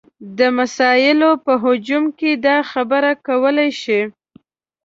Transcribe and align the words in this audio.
د 0.37 0.39
مسایلو 0.57 1.31
په 1.45 1.53
هجوم 1.63 2.05
کې 2.19 2.31
دا 2.45 2.57
خبره 2.71 3.11
کولی 3.27 3.69
شي. 3.81 4.01